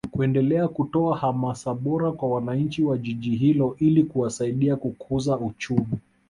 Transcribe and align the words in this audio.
kuendelea 0.11 0.67
kutoa 0.67 1.17
hamasa 1.17 1.73
bora 1.73 2.11
kwa 2.11 2.29
wananchi 2.29 2.83
wa 2.83 2.97
Jiji 2.97 3.35
hilo 3.35 3.75
ili 3.79 4.03
kuwasaidia 4.03 4.75
kukuza 4.75 5.37
uchumi 5.37 5.87